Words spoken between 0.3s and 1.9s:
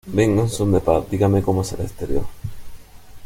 en son de paz. Dígame como es el